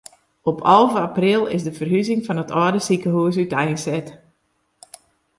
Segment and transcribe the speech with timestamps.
[0.41, 4.07] Op alve april is de ferhuzing fan it âlde sikehûs úteinset.